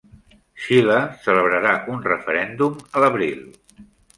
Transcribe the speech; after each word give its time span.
Xile 0.63 0.95
celebrarà 1.27 1.75
un 1.93 2.01
referèndum 2.09 2.83
a 2.97 3.05
l'abril 3.05 3.49